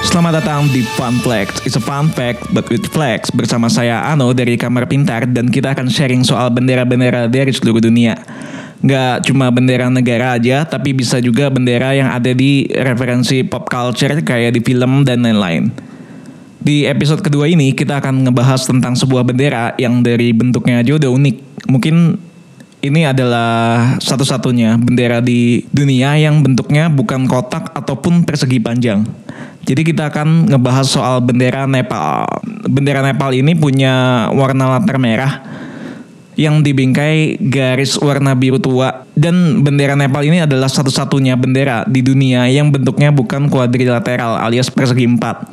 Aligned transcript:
Selamat 0.00 0.40
datang 0.40 0.64
di 0.72 0.80
Fun 0.96 1.20
Flex. 1.20 1.60
It's 1.68 1.76
a 1.76 1.82
fun 1.84 2.08
fact 2.08 2.48
but 2.56 2.64
with 2.72 2.88
flex 2.88 3.28
bersama 3.28 3.68
saya 3.68 4.00
Ano 4.08 4.32
dari 4.32 4.56
Kamar 4.56 4.88
Pintar 4.88 5.28
dan 5.28 5.52
kita 5.52 5.76
akan 5.76 5.92
sharing 5.92 6.24
soal 6.24 6.48
bendera-bendera 6.48 7.28
dari 7.28 7.52
seluruh 7.52 7.84
dunia. 7.84 8.16
Nggak 8.80 9.28
cuma 9.28 9.52
bendera 9.52 9.92
negara 9.92 10.40
aja, 10.40 10.64
tapi 10.64 10.96
bisa 10.96 11.20
juga 11.20 11.52
bendera 11.52 11.92
yang 11.92 12.08
ada 12.08 12.32
di 12.32 12.64
referensi 12.72 13.44
pop 13.44 13.68
culture 13.68 14.24
kayak 14.24 14.56
di 14.56 14.64
film 14.64 15.04
dan 15.04 15.20
lain-lain. 15.20 15.68
Di 16.60 16.88
episode 16.88 17.20
kedua 17.20 17.44
ini 17.44 17.76
kita 17.76 18.00
akan 18.00 18.24
ngebahas 18.24 18.64
tentang 18.64 18.96
sebuah 18.96 19.20
bendera 19.28 19.76
yang 19.76 20.00
dari 20.00 20.32
bentuknya 20.32 20.80
aja 20.80 20.96
udah 20.96 21.12
unik. 21.12 21.36
Mungkin 21.68 21.96
ini 22.80 23.04
adalah 23.04 23.96
satu-satunya 24.00 24.80
bendera 24.80 25.20
di 25.20 25.68
dunia 25.68 26.16
yang 26.16 26.40
bentuknya 26.40 26.88
bukan 26.88 27.28
kotak 27.28 27.76
ataupun 27.76 28.24
persegi 28.24 28.56
panjang. 28.56 29.04
Jadi 29.64 29.82
kita 29.84 30.08
akan 30.08 30.48
ngebahas 30.48 30.86
soal 30.88 31.20
bendera 31.20 31.68
Nepal. 31.68 32.24
Bendera 32.64 33.04
Nepal 33.04 33.36
ini 33.36 33.52
punya 33.52 34.26
warna 34.32 34.78
latar 34.78 34.96
merah 34.96 35.44
yang 36.40 36.64
dibingkai 36.64 37.36
garis 37.36 38.00
warna 38.00 38.32
biru 38.32 38.56
tua 38.56 39.04
dan 39.12 39.60
bendera 39.60 39.92
Nepal 39.92 40.24
ini 40.24 40.40
adalah 40.40 40.72
satu-satunya 40.72 41.36
bendera 41.36 41.84
di 41.84 42.00
dunia 42.00 42.48
yang 42.48 42.72
bentuknya 42.72 43.12
bukan 43.12 43.52
kuadrilateral 43.52 44.40
alias 44.40 44.72
persegi 44.72 45.04
empat. 45.04 45.44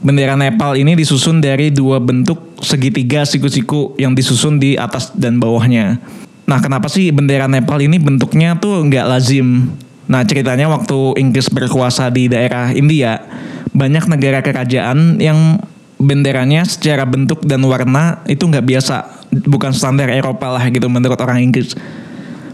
Bendera 0.00 0.36
Nepal 0.36 0.76
ini 0.76 0.96
disusun 0.96 1.40
dari 1.40 1.72
dua 1.72 2.00
bentuk 2.00 2.60
segitiga 2.60 3.24
siku-siku 3.24 3.96
yang 3.96 4.12
disusun 4.12 4.60
di 4.60 4.76
atas 4.76 5.12
dan 5.16 5.40
bawahnya. 5.40 6.00
Nah, 6.48 6.58
kenapa 6.60 6.88
sih 6.88 7.12
bendera 7.12 7.48
Nepal 7.48 7.80
ini 7.80 8.00
bentuknya 8.00 8.56
tuh 8.56 8.84
nggak 8.84 9.06
lazim? 9.08 9.72
Nah, 10.10 10.26
ceritanya 10.26 10.66
waktu 10.66 11.14
Inggris 11.22 11.46
berkuasa 11.54 12.10
di 12.10 12.26
daerah 12.26 12.74
India, 12.74 13.22
banyak 13.70 14.10
negara 14.10 14.42
kerajaan 14.42 15.22
yang 15.22 15.62
benderanya 16.02 16.66
secara 16.66 17.06
bentuk 17.06 17.46
dan 17.46 17.62
warna 17.62 18.26
itu 18.26 18.42
nggak 18.42 18.66
biasa, 18.66 19.06
bukan 19.46 19.70
standar 19.70 20.10
Eropa 20.10 20.50
lah 20.50 20.66
gitu 20.66 20.90
menurut 20.90 21.14
orang 21.22 21.46
Inggris. 21.46 21.78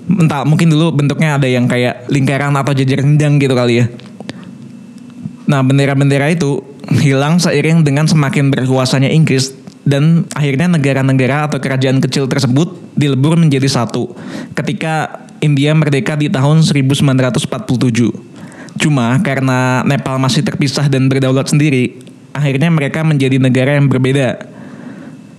Entah, 0.07 0.45
mungkin 0.45 0.69
dulu 0.69 1.01
bentuknya 1.01 1.41
ada 1.41 1.49
yang 1.49 1.65
kayak 1.65 2.13
lingkaran 2.13 2.53
atau 2.53 2.77
jajar 2.77 3.01
rendang 3.01 3.41
gitu 3.41 3.57
kali 3.57 3.81
ya. 3.81 3.87
Nah, 5.49 5.65
bendera-bendera 5.65 6.29
itu 6.29 6.61
hilang 7.01 7.41
seiring 7.41 7.83
dengan 7.83 8.05
semakin 8.05 8.53
berkuasanya 8.53 9.09
Inggris 9.09 9.57
dan 9.87 10.27
akhirnya 10.35 10.77
negara-negara 10.77 11.47
atau 11.49 11.63
kerajaan 11.63 12.03
kecil 12.03 12.27
tersebut 12.27 12.75
dilebur 12.99 13.39
menjadi 13.39 13.71
satu 13.71 14.11
ketika 14.59 15.26
India 15.41 15.73
merdeka 15.73 16.17
di 16.17 16.29
tahun 16.29 16.65
1947. 16.65 17.47
Cuma 18.77 19.17
karena 19.25 19.81
Nepal 19.89 20.21
masih 20.21 20.45
terpisah 20.45 20.87
dan 20.87 21.09
berdaulat 21.09 21.49
sendiri, 21.49 21.97
akhirnya 22.37 22.69
mereka 22.69 23.01
menjadi 23.01 23.41
negara 23.41 23.81
yang 23.81 23.89
berbeda. 23.89 24.45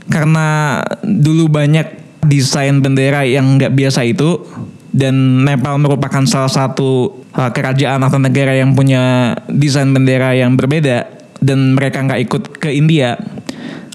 Karena 0.09 0.79
dulu 1.03 1.51
banyak 1.51 1.85
desain 2.25 2.81
bendera 2.81 3.27
yang 3.27 3.61
nggak 3.61 3.73
biasa 3.77 4.07
itu, 4.07 4.41
dan 4.89 5.45
Nepal 5.45 5.77
merupakan 5.77 6.25
salah 6.25 6.49
satu 6.49 7.21
uh, 7.37 7.51
kerajaan 7.53 8.01
atau 8.01 8.17
negara 8.17 8.57
yang 8.57 8.73
punya 8.73 9.35
desain 9.51 9.93
bendera 9.93 10.33
yang 10.33 10.57
berbeda, 10.57 11.05
dan 11.43 11.77
mereka 11.77 12.01
nggak 12.01 12.21
ikut 12.25 12.43
ke 12.57 12.73
India 12.73 13.21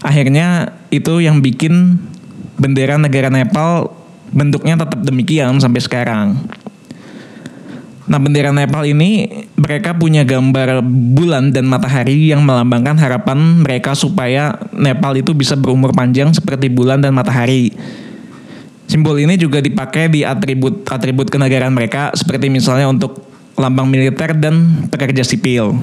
akhirnya 0.02 0.74
itu 0.90 1.22
yang 1.22 1.40
bikin 1.40 1.96
bendera 2.58 2.98
negara 2.98 3.30
Nepal 3.30 3.90
bentuknya 4.32 4.80
tetap 4.80 5.00
demikian 5.04 5.60
sampai 5.60 5.80
sekarang. 5.84 6.40
Nah 8.02 8.18
bendera 8.18 8.50
Nepal 8.50 8.82
ini 8.82 9.30
mereka 9.54 9.94
punya 9.94 10.26
gambar 10.26 10.82
bulan 11.14 11.54
dan 11.54 11.70
matahari 11.70 12.34
yang 12.34 12.42
melambangkan 12.42 12.98
harapan 12.98 13.62
mereka 13.62 13.94
supaya 13.94 14.58
Nepal 14.74 15.14
itu 15.14 15.30
bisa 15.32 15.54
berumur 15.54 15.94
panjang 15.94 16.34
seperti 16.34 16.66
bulan 16.66 16.98
dan 16.98 17.14
matahari. 17.14 17.70
Simbol 18.90 19.16
ini 19.16 19.38
juga 19.38 19.62
dipakai 19.62 20.10
di 20.10 20.20
atribut-atribut 20.26 21.30
kenegaraan 21.30 21.72
mereka 21.72 22.12
seperti 22.12 22.50
misalnya 22.52 22.90
untuk 22.90 23.24
lambang 23.56 23.88
militer 23.88 24.34
dan 24.36 24.84
pekerja 24.90 25.22
sipil. 25.22 25.78